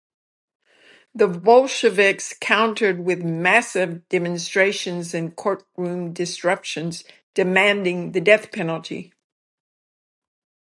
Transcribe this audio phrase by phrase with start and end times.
[1.13, 7.03] The Bolsheviks countered with massive demonstrations and courtroom disruptions
[7.35, 9.13] demanding the death penalty.